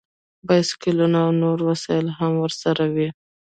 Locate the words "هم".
2.17-2.31